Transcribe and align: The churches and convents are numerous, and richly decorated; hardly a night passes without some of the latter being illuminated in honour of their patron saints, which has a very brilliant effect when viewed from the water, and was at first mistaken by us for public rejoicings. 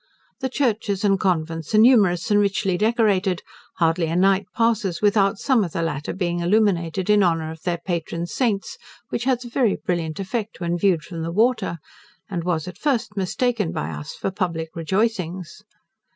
The 0.39 0.49
churches 0.49 1.05
and 1.05 1.19
convents 1.19 1.75
are 1.75 1.77
numerous, 1.77 2.31
and 2.31 2.39
richly 2.39 2.75
decorated; 2.75 3.43
hardly 3.75 4.07
a 4.07 4.15
night 4.15 4.47
passes 4.55 4.99
without 4.99 5.37
some 5.37 5.63
of 5.63 5.73
the 5.73 5.83
latter 5.83 6.11
being 6.11 6.39
illuminated 6.39 7.07
in 7.07 7.21
honour 7.21 7.51
of 7.51 7.61
their 7.61 7.77
patron 7.77 8.25
saints, 8.25 8.79
which 9.09 9.25
has 9.25 9.45
a 9.45 9.49
very 9.51 9.75
brilliant 9.85 10.19
effect 10.19 10.59
when 10.59 10.75
viewed 10.75 11.03
from 11.03 11.21
the 11.21 11.31
water, 11.31 11.77
and 12.27 12.43
was 12.43 12.67
at 12.67 12.79
first 12.79 13.15
mistaken 13.15 13.71
by 13.71 13.91
us 13.91 14.15
for 14.15 14.31
public 14.31 14.69
rejoicings. 14.75 15.61